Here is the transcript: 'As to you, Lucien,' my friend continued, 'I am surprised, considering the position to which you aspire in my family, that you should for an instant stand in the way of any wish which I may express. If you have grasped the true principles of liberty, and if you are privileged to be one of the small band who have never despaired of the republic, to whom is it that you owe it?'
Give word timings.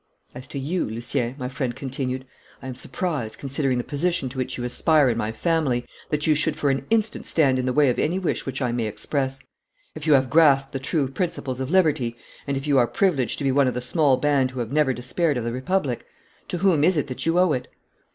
'As 0.33 0.47
to 0.47 0.57
you, 0.57 0.89
Lucien,' 0.89 1.35
my 1.37 1.47
friend 1.47 1.75
continued, 1.75 2.25
'I 2.63 2.69
am 2.69 2.73
surprised, 2.73 3.37
considering 3.37 3.77
the 3.77 3.83
position 3.83 4.29
to 4.29 4.39
which 4.39 4.57
you 4.57 4.63
aspire 4.63 5.09
in 5.09 5.17
my 5.19 5.31
family, 5.31 5.85
that 6.09 6.25
you 6.25 6.33
should 6.33 6.55
for 6.55 6.71
an 6.71 6.87
instant 6.89 7.27
stand 7.27 7.59
in 7.59 7.67
the 7.67 7.71
way 7.71 7.87
of 7.87 7.99
any 7.99 8.17
wish 8.17 8.43
which 8.47 8.63
I 8.63 8.71
may 8.71 8.87
express. 8.87 9.41
If 9.93 10.07
you 10.07 10.13
have 10.13 10.27
grasped 10.27 10.71
the 10.73 10.79
true 10.79 11.07
principles 11.07 11.59
of 11.59 11.69
liberty, 11.69 12.17
and 12.47 12.57
if 12.57 12.65
you 12.65 12.79
are 12.79 12.87
privileged 12.87 13.37
to 13.37 13.43
be 13.43 13.51
one 13.51 13.67
of 13.67 13.75
the 13.75 13.79
small 13.79 14.17
band 14.17 14.49
who 14.49 14.59
have 14.59 14.71
never 14.71 14.91
despaired 14.91 15.37
of 15.37 15.43
the 15.43 15.53
republic, 15.53 16.03
to 16.47 16.57
whom 16.57 16.83
is 16.83 16.97
it 16.97 17.05
that 17.05 17.27
you 17.27 17.37
owe 17.37 17.51
it?' 17.51 17.67